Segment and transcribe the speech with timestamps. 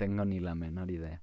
[0.00, 1.20] tengo ni la menor idea.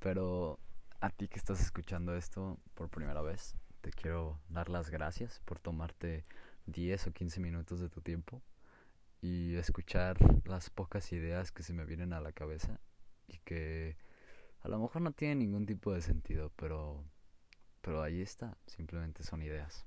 [0.00, 0.58] Pero
[0.98, 5.60] a ti que estás escuchando esto por primera vez, te quiero dar las gracias por
[5.60, 6.24] tomarte
[6.66, 8.42] 10 o 15 minutos de tu tiempo
[9.22, 12.80] y escuchar las pocas ideas que se me vienen a la cabeza
[13.28, 13.96] y que
[14.62, 17.04] a lo mejor no tienen ningún tipo de sentido, pero
[17.80, 19.86] pero ahí está, simplemente son ideas.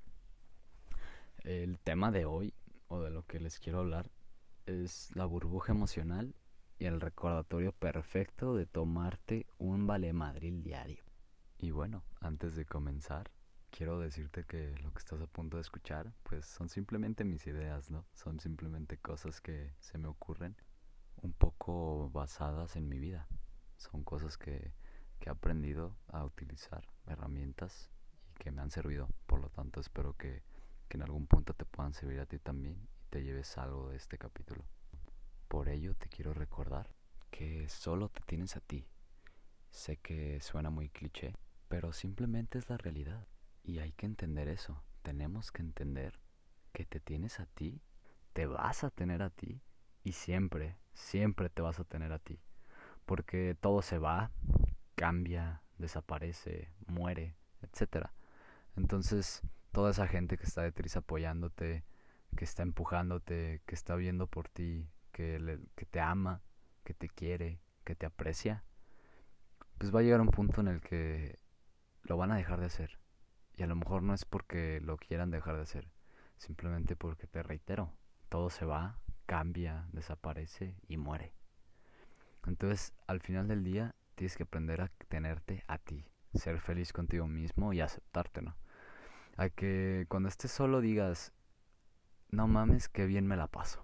[1.44, 2.54] El tema de hoy
[2.88, 4.10] o de lo que les quiero hablar
[4.66, 6.34] es la burbuja emocional
[6.80, 11.04] y el recordatorio perfecto de tomarte un vale madril diario.
[11.58, 13.32] Y bueno, antes de comenzar,
[13.72, 17.90] quiero decirte que lo que estás a punto de escuchar, pues son simplemente mis ideas,
[17.90, 18.06] ¿no?
[18.14, 20.56] Son simplemente cosas que se me ocurren
[21.18, 23.28] un poco basadas en mi vida.
[23.78, 24.74] Son cosas que,
[25.20, 27.90] que he aprendido a utilizar, herramientas
[28.30, 29.10] y que me han servido.
[29.26, 30.44] Por lo tanto, espero que,
[30.88, 34.18] que en algún punto te puedan servir a ti también te lleves algo de este
[34.18, 34.64] capítulo.
[35.48, 36.90] Por ello te quiero recordar
[37.32, 38.88] que solo te tienes a ti.
[39.70, 41.36] Sé que suena muy cliché,
[41.68, 43.28] pero simplemente es la realidad.
[43.64, 44.84] Y hay que entender eso.
[45.04, 46.20] Tenemos que entender
[46.74, 47.82] que te tienes a ti,
[48.34, 49.62] te vas a tener a ti
[50.04, 52.40] y siempre, siempre te vas a tener a ti.
[53.06, 54.32] Porque todo se va,
[54.96, 58.08] cambia, desaparece, muere, etc.
[58.76, 61.86] Entonces, toda esa gente que está detrás apoyándote,
[62.36, 66.44] que está empujándote, que está viendo por ti, que, te ama,
[66.84, 68.64] que te quiere, que te aprecia,
[69.80, 71.40] pues va a llegar un punto en el que
[72.04, 73.00] lo van a dejar de hacer.
[73.56, 75.90] Y a lo mejor no es porque lo quieran dejar de hacer,
[76.38, 77.92] simplemente porque te reitero,
[78.30, 81.34] todo se va, cambia, desaparece y muere.
[82.46, 87.28] Entonces, al final del día, tienes que aprender a tenerte a ti, ser feliz contigo
[87.28, 88.56] mismo y aceptártelo.
[89.36, 91.34] A que cuando estés solo digas,
[92.30, 93.82] no mames, qué bien me la paso.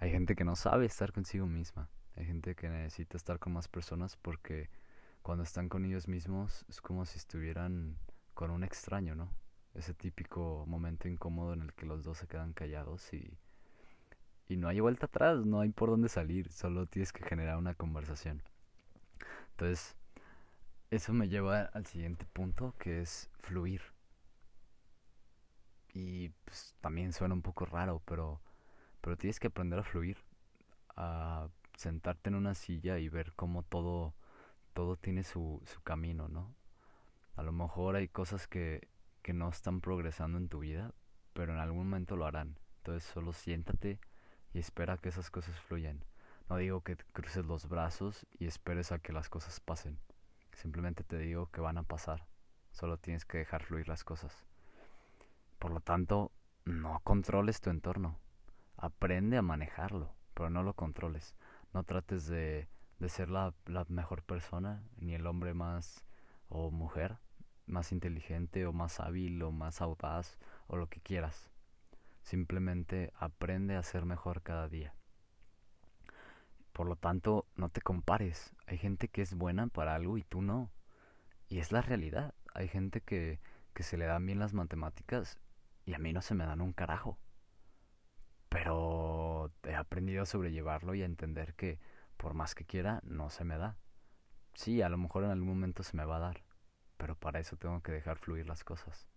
[0.00, 1.88] Hay gente que no sabe estar consigo misma.
[2.16, 4.70] Hay gente que necesita estar con más personas porque
[5.22, 7.96] cuando están con ellos mismos es como si estuvieran
[8.34, 9.30] con un extraño, ¿no?
[9.74, 13.36] Ese típico momento incómodo en el que los dos se quedan callados y,
[14.48, 17.74] y no hay vuelta atrás, no hay por dónde salir, solo tienes que generar una
[17.74, 18.42] conversación.
[19.50, 19.96] Entonces,
[20.90, 23.82] eso me lleva al siguiente punto que es fluir.
[25.92, 28.40] Y pues, también suena un poco raro, pero,
[29.08, 30.18] pero tienes que aprender a fluir,
[30.94, 34.12] a sentarte en una silla y ver cómo todo,
[34.74, 36.54] todo tiene su, su camino, ¿no?
[37.34, 38.86] A lo mejor hay cosas que,
[39.22, 40.92] que no están progresando en tu vida,
[41.32, 42.58] pero en algún momento lo harán.
[42.76, 43.98] Entonces solo siéntate
[44.52, 46.04] y espera que esas cosas fluyan.
[46.50, 49.98] No digo que cruces los brazos y esperes a que las cosas pasen.
[50.52, 52.26] Simplemente te digo que van a pasar.
[52.72, 54.44] Solo tienes que dejar fluir las cosas.
[55.58, 56.30] Por lo tanto,
[56.66, 58.18] no controles tu entorno.
[58.78, 61.36] Aprende a manejarlo, pero no lo controles.
[61.74, 62.68] No trates de,
[62.98, 66.06] de ser la, la mejor persona, ni el hombre más
[66.48, 67.18] o mujer
[67.68, 71.50] más inteligente o más hábil o más audaz o lo que quieras.
[72.22, 74.94] Simplemente aprende a ser mejor cada día.
[76.72, 78.54] Por lo tanto, no te compares.
[78.66, 80.70] Hay gente que es buena para algo y tú no.
[81.48, 82.34] Y es la realidad.
[82.54, 83.40] Hay gente que,
[83.74, 85.38] que se le dan bien las matemáticas
[85.84, 87.18] y a mí no se me dan un carajo.
[88.48, 91.78] Pero he aprendido a sobrellevarlo y a entender que
[92.18, 93.76] por más que quiera, no se me da.
[94.54, 96.42] Sí, a lo mejor en algún momento se me va a dar,
[96.98, 99.08] pero para eso tengo que dejar fluir las cosas.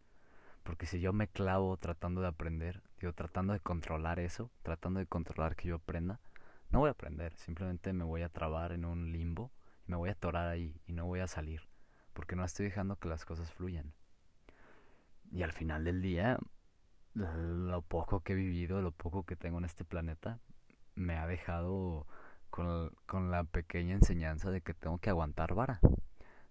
[0.64, 5.08] Porque si yo me clavo tratando de aprender, digo, tratando de controlar eso, tratando de
[5.08, 6.20] controlar que yo aprenda,
[6.70, 9.52] no voy a aprender, simplemente me voy a trabar en un limbo
[9.88, 11.68] y me voy a atorar ahí y no voy a salir,
[12.14, 13.94] porque no estoy dejando que las cosas fluyan.
[15.32, 16.38] Y al final del día
[17.14, 20.40] lo poco que he vivido, lo poco que tengo en este planeta,
[20.96, 22.08] me ha dejado
[22.50, 25.80] con, con la pequeña enseñanza de que tengo que aguantar vara.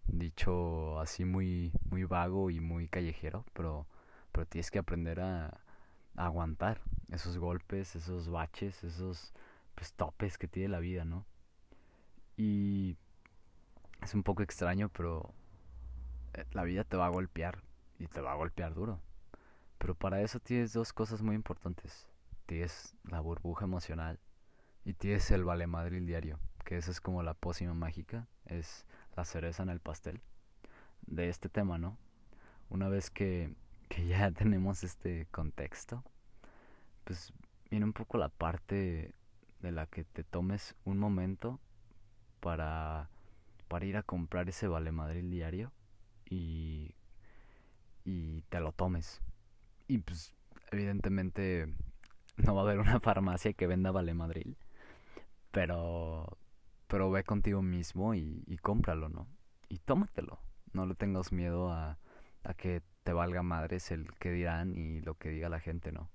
[0.06, 3.86] Dicho así muy, muy vago y muy callejero, pero,
[4.32, 5.60] pero tienes que aprender a,
[6.16, 6.80] aguantar
[7.10, 9.32] esos golpes, esos baches, esos
[9.74, 11.24] pues, topes que tiene la vida, ¿no?
[12.36, 12.96] Y
[14.02, 15.32] es un poco extraño, pero
[16.34, 17.62] eh, la vida te va a golpear
[17.98, 19.00] y te va a golpear duro.
[19.80, 22.06] Pero para eso tienes dos cosas muy importantes.
[22.44, 24.20] Tienes la burbuja emocional
[24.84, 28.84] y tienes el vale madril diario, que esa es como la pócima mágica, es
[29.16, 30.20] la cereza en el pastel
[31.06, 31.96] de este tema, ¿no?
[32.68, 33.54] Una vez que,
[33.88, 36.04] que ya tenemos este contexto,
[37.04, 37.32] pues
[37.70, 39.14] viene un poco la parte
[39.60, 41.58] de la que te tomes un momento
[42.40, 43.08] para,
[43.66, 45.72] para ir a comprar ese vale madril diario
[46.28, 46.94] y,
[48.04, 49.22] y te lo tomes
[49.90, 50.32] y pues
[50.70, 51.66] evidentemente
[52.36, 54.54] no va a haber una farmacia que venda Vale Madrid.
[55.50, 56.38] Pero,
[56.86, 59.26] pero ve contigo mismo y, y cómpralo, ¿no?
[59.68, 60.38] Y tómatelo.
[60.72, 61.98] No le tengas miedo a,
[62.44, 66.08] a que te valga madres el que dirán y lo que diga la gente, ¿no?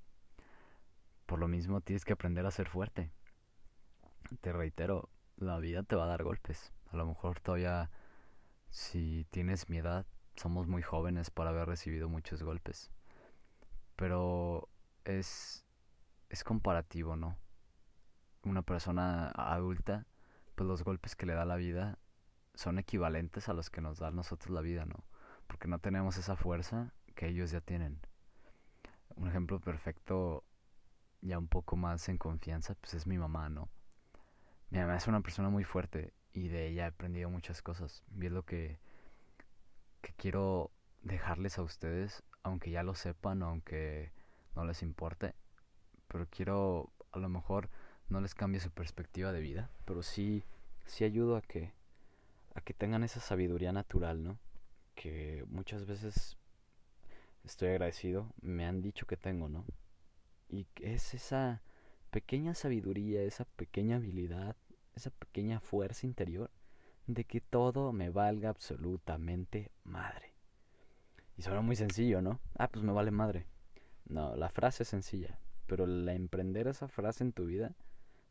[1.26, 3.12] Por lo mismo tienes que aprender a ser fuerte.
[4.40, 6.72] Te reitero, la vida te va a dar golpes.
[6.92, 7.92] A lo mejor todavía,
[8.70, 10.06] si tienes mi edad,
[10.38, 12.90] somos muy jóvenes para haber recibido muchos golpes.
[13.96, 14.70] Pero
[15.06, 15.66] es,
[16.30, 17.38] es comparativo, ¿no?
[18.44, 20.06] Una persona adulta,
[20.56, 21.98] pues los golpes que le da la vida
[22.54, 25.04] son equivalentes a los que nos da nosotros la vida, ¿no?
[25.48, 28.00] Porque no tenemos esa fuerza que ellos ya tienen.
[29.16, 30.44] Un ejemplo perfecto,
[31.22, 33.70] ya un poco más en confianza, pues es mi mamá, ¿no?
[34.70, 38.04] Mi mamá es una persona muy fuerte y de ella he aprendido muchas cosas.
[38.20, 38.80] Y es lo que,
[40.02, 40.72] que quiero
[41.02, 44.12] dejarles a ustedes, aunque ya lo sepan aunque
[44.56, 45.34] no les importe.
[46.08, 47.70] Pero quiero, a lo mejor,
[48.08, 50.44] no les cambie su perspectiva de vida, pero sí,
[50.86, 51.74] sí ayudo a que,
[52.54, 54.38] a que tengan esa sabiduría natural, ¿no?
[54.94, 56.38] Que muchas veces
[57.44, 59.66] estoy agradecido, me han dicho que tengo, ¿no?
[60.48, 61.64] Y es esa
[62.12, 64.56] pequeña sabiduría, esa pequeña habilidad,
[64.94, 66.52] esa pequeña fuerza interior
[67.08, 70.35] de que todo me valga absolutamente madre.
[71.38, 72.40] Y suena muy sencillo, ¿no?
[72.58, 73.46] Ah, pues me vale madre.
[74.08, 77.76] No, la frase es sencilla, pero el emprender esa frase en tu vida,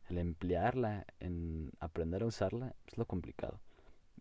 [0.09, 3.61] el emplearla, en aprender a usarla, es lo complicado.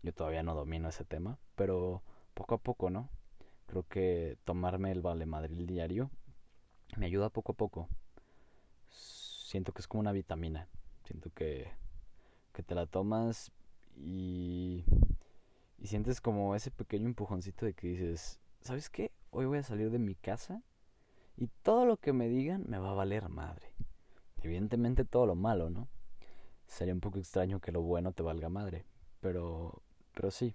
[0.02, 2.02] Yo todavía no domino ese tema, pero
[2.34, 3.08] poco a poco, ¿no?
[3.66, 6.10] Creo que tomarme el vale madril diario
[6.96, 7.88] me ayuda poco a poco.
[8.90, 10.68] Siento que es como una vitamina.
[11.04, 11.70] Siento que,
[12.52, 13.52] que te la tomas
[13.96, 14.84] y,
[15.78, 19.12] y sientes como ese pequeño empujoncito de que dices, ¿sabes qué?
[19.30, 20.62] Hoy voy a salir de mi casa
[21.36, 23.74] y todo lo que me digan me va a valer madre.
[24.42, 25.86] Evidentemente todo lo malo, ¿no?
[26.66, 28.86] Sería un poco extraño que lo bueno te valga madre,
[29.20, 29.82] pero
[30.14, 30.54] pero sí.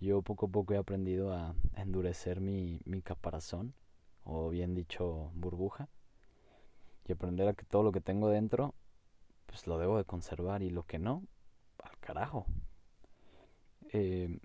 [0.00, 3.74] Yo poco a poco he aprendido a endurecer mi, mi caparazón,
[4.24, 5.88] o bien dicho burbuja,
[7.06, 8.74] y aprender a que todo lo que tengo dentro,
[9.46, 11.22] pues lo debo de conservar y lo que no,
[11.82, 12.46] al carajo.
[13.92, 14.38] Eh,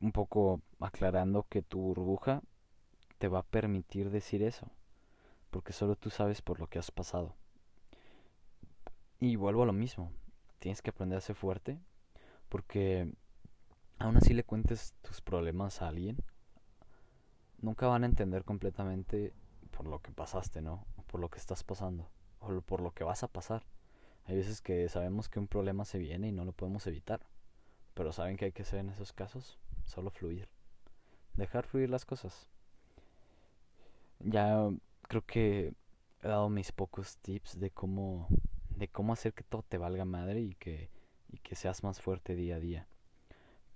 [0.00, 2.42] un poco aclarando que tu burbuja
[3.18, 4.70] te va a permitir decir eso,
[5.50, 7.34] porque solo tú sabes por lo que has pasado.
[9.20, 10.12] Y vuelvo a lo mismo,
[10.60, 11.78] tienes que aprender a ser fuerte,
[12.48, 13.12] porque
[13.98, 16.18] aún así le cuentes tus problemas a alguien,
[17.60, 19.32] nunca van a entender completamente
[19.72, 20.86] por lo que pasaste, ¿no?
[21.08, 22.08] Por lo que estás pasando,
[22.40, 23.64] o por lo que vas a pasar.
[24.26, 27.26] Hay veces que sabemos que un problema se viene y no lo podemos evitar,
[27.94, 29.58] pero ¿saben qué hay que hacer en esos casos?
[29.88, 30.48] Solo fluir.
[31.34, 32.46] Dejar fluir las cosas.
[34.20, 34.68] Ya
[35.02, 35.72] creo que
[36.22, 38.28] he dado mis pocos tips de cómo
[38.70, 40.90] de cómo hacer que todo te valga madre y que
[41.30, 42.86] y que seas más fuerte día a día.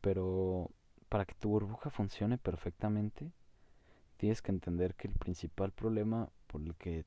[0.01, 0.71] Pero
[1.09, 3.33] para que tu burbuja funcione perfectamente,
[4.19, 7.07] tienes que entender que el principal problema por el que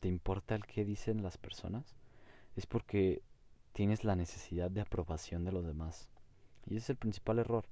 [0.00, 1.96] te importa el que dicen las personas
[2.56, 3.22] es porque
[3.72, 6.08] tienes la necesidad de aprobación de los demás.
[6.66, 7.66] Y ese es el principal error.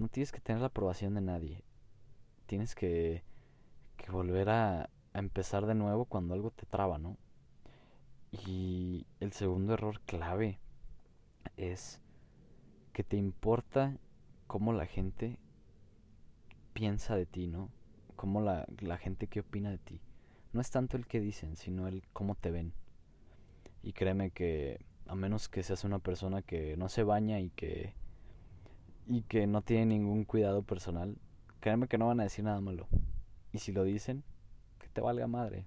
[0.00, 1.62] No tienes que tener la aprobación de nadie.
[2.46, 3.22] Tienes que,
[3.98, 7.18] que volver a, empezar de nuevo cuando algo te traba, ¿no?
[8.32, 10.58] Y el segundo error clave
[11.58, 12.00] es
[12.94, 13.98] que te importa
[14.46, 15.38] cómo la gente
[16.72, 17.68] piensa de ti, ¿no?
[18.16, 20.00] Cómo la, la gente que opina de ti.
[20.54, 22.72] No es tanto el que dicen, sino el cómo te ven.
[23.82, 27.92] Y créeme que a menos que seas una persona que no se baña y que
[29.10, 31.16] y que no tiene ningún cuidado personal,
[31.58, 32.86] créeme que no van a decir nada malo.
[33.52, 34.22] Y si lo dicen,
[34.78, 35.66] que te valga madre.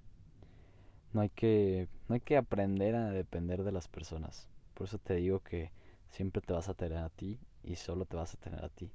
[1.12, 4.48] No hay que no hay que aprender a depender de las personas.
[4.72, 5.70] Por eso te digo que
[6.08, 8.90] siempre te vas a tener a ti y solo te vas a tener a ti.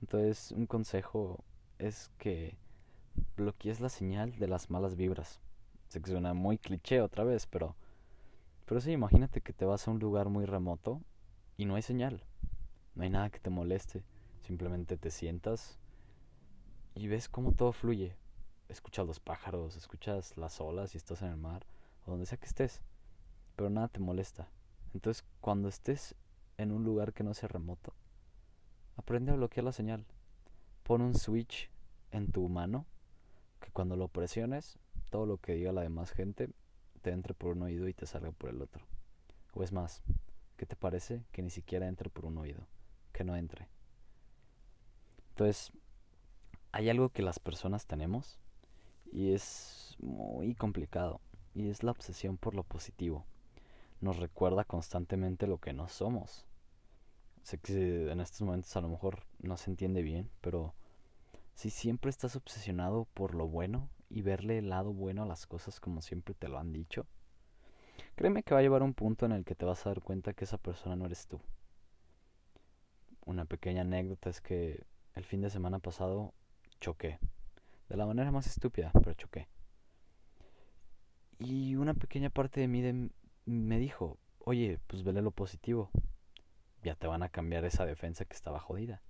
[0.00, 1.44] Entonces, un consejo
[1.78, 2.56] es que
[3.36, 5.40] bloquees la señal de las malas vibras.
[5.88, 7.74] Sé que suena muy cliché otra vez, pero
[8.66, 11.02] pero sí, imagínate que te vas a un lugar muy remoto
[11.56, 12.22] y no hay señal.
[12.94, 14.02] No hay nada que te moleste.
[14.42, 15.78] Simplemente te sientas
[16.94, 18.16] y ves cómo todo fluye.
[18.68, 21.66] Escuchas los pájaros, escuchas las olas y estás en el mar
[22.04, 22.82] o donde sea que estés.
[23.56, 24.48] Pero nada te molesta.
[24.94, 26.14] Entonces, cuando estés
[26.58, 27.94] en un lugar que no sea remoto,
[28.96, 30.04] aprende a bloquear la señal.
[30.82, 31.70] Pon un switch
[32.10, 32.86] en tu mano
[33.60, 34.78] que cuando lo presiones,
[35.10, 36.50] todo lo que diga la demás gente
[37.00, 38.84] te entre por un oído y te salga por el otro.
[39.54, 40.02] O es más,
[40.56, 42.66] ¿qué te parece que ni siquiera entre por un oído?
[43.22, 43.68] Que no entre.
[45.30, 45.72] Entonces,
[46.72, 48.38] hay algo que las personas tenemos
[49.12, 51.20] y es muy complicado
[51.54, 53.24] y es la obsesión por lo positivo
[54.02, 56.44] nos recuerda constantemente lo que no somos.
[57.44, 60.74] Sé que en estos momentos a lo mejor no se entiende bien, pero
[61.54, 65.80] si siempre estás obsesionado por lo bueno y verle el lado bueno a las cosas
[65.80, 67.06] como siempre te lo han dicho,
[68.16, 70.34] créeme que va a llevar un punto en el que te vas a dar cuenta
[70.34, 71.40] que esa persona no eres tú.
[73.24, 76.34] Una pequeña anécdota es que el fin de semana pasado
[76.80, 77.18] choqué.
[77.88, 79.48] De la manera más estúpida, pero choqué.
[81.38, 83.10] Y una pequeña parte de mí
[83.44, 85.90] me dijo, oye, pues vele lo positivo.
[86.82, 89.02] Ya te van a cambiar esa defensa que estaba jodida.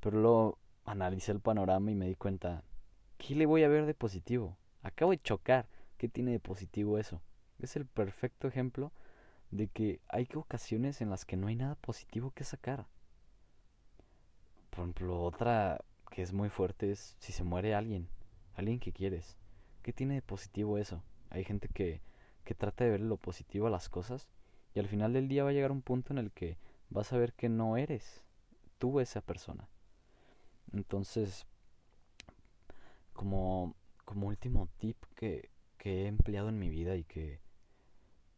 [0.00, 2.62] Pero luego analicé el panorama y me di cuenta,
[3.18, 4.56] ¿qué le voy a ver de positivo?
[4.82, 5.66] Acabo de chocar.
[5.96, 7.22] ¿Qué tiene de positivo eso?
[7.58, 8.92] Es el perfecto ejemplo
[9.54, 12.88] de que hay ocasiones en las que no hay nada positivo que sacar.
[14.70, 18.08] Por ejemplo, otra que es muy fuerte es si se muere alguien,
[18.56, 19.36] alguien que quieres.
[19.82, 21.04] ¿Qué tiene de positivo eso?
[21.30, 22.00] Hay gente que,
[22.42, 24.28] que trata de ver lo positivo a las cosas
[24.74, 26.58] y al final del día va a llegar un punto en el que
[26.90, 28.24] vas a ver que no eres
[28.78, 29.68] tú esa persona.
[30.72, 31.46] Entonces,
[33.12, 37.43] como, como último tip que, que he empleado en mi vida y que,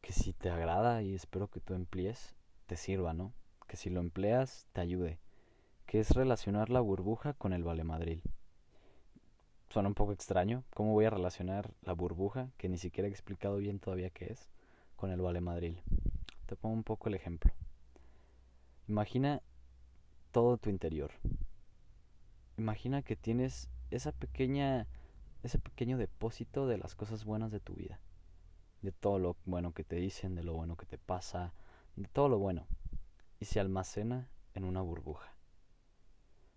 [0.06, 2.36] que si te agrada y espero que tú emplees,
[2.66, 3.32] te sirva, ¿no?
[3.66, 5.18] Que si lo empleas, te ayude.
[5.84, 8.20] Que es relacionar la burbuja con el Vale Madrid.
[9.68, 10.62] Suena un poco extraño.
[10.74, 14.48] ¿Cómo voy a relacionar la burbuja, que ni siquiera he explicado bien todavía qué es,
[14.94, 15.74] con el Vale Madrid?
[16.46, 17.52] Te pongo un poco el ejemplo.
[18.86, 19.42] Imagina
[20.30, 21.10] todo tu interior.
[22.58, 24.86] Imagina que tienes esa pequeña
[25.42, 27.98] ese pequeño depósito de las cosas buenas de tu vida.
[28.86, 31.52] De todo lo bueno que te dicen, de lo bueno que te pasa,
[31.96, 32.68] de todo lo bueno.
[33.40, 35.34] Y se almacena en una burbuja.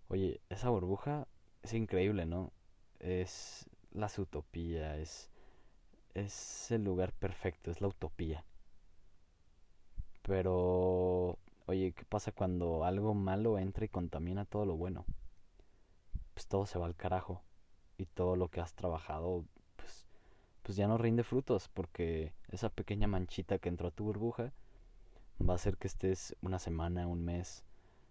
[0.06, 1.26] Oye, esa burbuja
[1.64, 2.52] es increíble, ¿no?
[3.00, 5.28] Es la utopía, es,
[6.14, 8.44] es el lugar perfecto, es la utopía.
[10.22, 15.04] Pero, oye, ¿qué pasa cuando algo malo entra y contamina todo lo bueno?
[16.34, 17.42] Pues todo se va al carajo
[17.98, 19.46] y todo lo que has trabajado
[20.70, 24.52] pues, ya no rinde frutos porque esa pequeña manchita que entró a tu burbuja
[25.42, 27.64] va a hacer que estés una semana, un mes,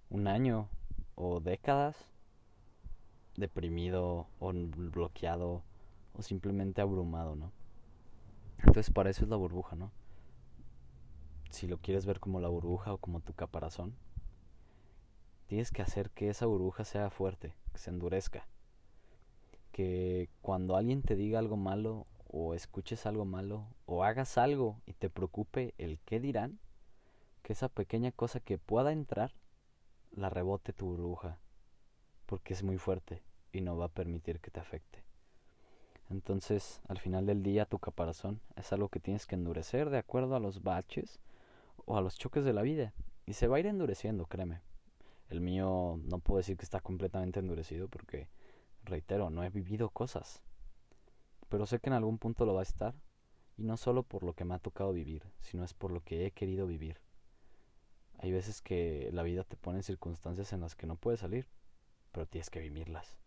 [0.10, 0.68] un año
[1.16, 1.96] o décadas
[3.38, 5.64] deprimido o bloqueado
[6.18, 7.54] o simplemente abrumado, ¿no?
[8.58, 9.90] Entonces para eso es la burbuja, ¿no?
[11.52, 13.96] Si lo quieres ver como la burbuja o como tu caparazón,
[15.48, 18.46] tienes que hacer que esa burbuja sea fuerte, que se endurezca
[19.72, 24.94] que cuando alguien te diga algo malo o escuches algo malo o hagas algo y
[24.94, 26.60] te preocupe el qué dirán,
[27.42, 29.34] que esa pequeña cosa que pueda entrar
[30.12, 31.40] la rebote tu burbuja,
[32.26, 35.04] porque es muy fuerte y no va a permitir que te afecte.
[36.10, 40.36] Entonces, al final del día, tu caparazón es algo que tienes que endurecer de acuerdo
[40.36, 41.20] a los baches
[41.86, 42.94] o a los choques de la vida.
[43.26, 44.62] Y se va a ir endureciendo, créeme.
[45.30, 48.28] El mío no puedo decir que está completamente endurecido porque
[48.86, 50.42] reitero, no he vivido cosas.
[51.50, 52.96] Pero sé que en algún punto lo va a estar.
[53.58, 56.26] Y no solo por lo que me ha tocado vivir, sino es por lo que
[56.26, 57.02] he querido vivir.
[58.20, 61.48] Hay veces que la vida te pone en circunstancias en las que no puedes salir,
[62.14, 63.18] pero tienes que vivirlas.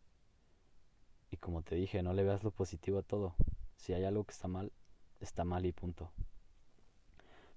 [1.31, 3.35] Y como te dije, no le veas lo positivo a todo.
[3.77, 4.73] Si hay algo que está mal,
[5.21, 6.11] está mal y punto.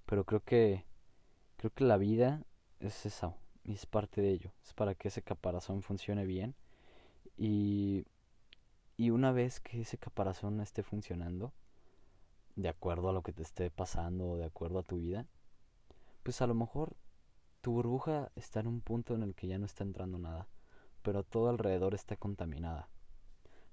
[0.04, 0.84] Pero creo que
[1.56, 2.44] creo que la vida
[2.80, 4.52] es eso y es parte de ello.
[4.64, 6.54] Es para que ese caparazón funcione bien
[7.36, 8.06] y,
[8.96, 11.52] y una vez que ese caparazón esté funcionando,
[12.56, 15.26] de acuerdo a lo que te esté pasando, de acuerdo a tu vida,
[16.22, 16.96] pues a lo mejor
[17.60, 20.48] tu burbuja está en un punto en el que ya no está entrando nada,
[21.02, 22.88] pero todo alrededor está contaminada.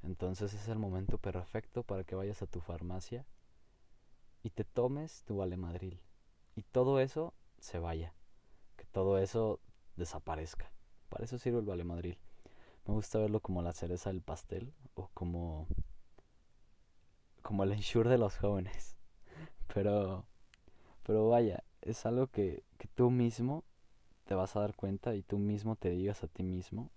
[0.01, 3.25] Entonces es el momento perfecto para que vayas a tu farmacia
[4.43, 5.97] y te tomes tu Vale Madrid
[6.55, 8.13] y todo eso se vaya,
[8.75, 9.61] que todo eso
[9.95, 10.71] desaparezca.
[11.07, 12.15] Para eso sirve el Vale Madrid.
[12.85, 15.67] Me gusta verlo como la cereza del pastel o como
[17.41, 18.95] como el ensure de los jóvenes.
[19.73, 20.25] Pero
[21.03, 23.63] pero vaya, es algo que, que tú mismo
[24.25, 26.89] te vas a dar cuenta y tú mismo te digas a ti mismo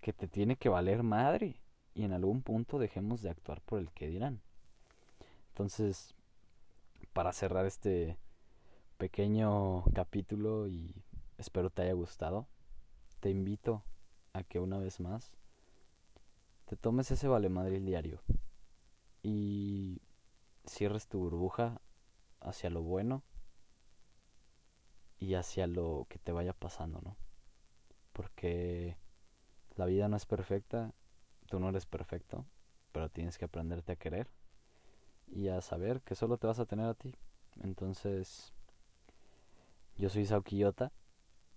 [0.00, 1.60] que te tiene que valer madre
[1.94, 4.42] y en algún punto dejemos de actuar por el que dirán.
[5.48, 6.14] Entonces,
[7.14, 8.18] para cerrar este
[8.98, 11.02] pequeño capítulo y
[11.38, 12.46] espero te haya gustado,
[13.20, 13.82] te invito
[14.36, 15.32] a que una vez más
[16.66, 18.20] te tomes ese vale madrid diario
[19.22, 20.02] y
[20.66, 21.80] cierres tu burbuja
[22.40, 23.22] hacia lo bueno
[25.18, 27.16] y hacia lo que te vaya pasando, ¿no?
[28.12, 28.96] Porque
[29.76, 30.92] la vida no es perfecta,
[31.46, 32.44] tú no eres perfecto,
[32.92, 34.28] pero tienes que aprenderte a querer
[35.28, 37.14] y a saber que solo te vas a tener a ti
[37.62, 38.52] Entonces,
[39.96, 40.92] yo soy Isao Quillota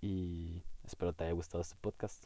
[0.02, 2.26] y espero te haya gustado este podcast.